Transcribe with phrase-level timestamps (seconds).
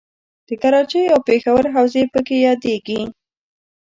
[0.47, 3.01] د کراچۍ او پېښور حوزې پکې یادیږي.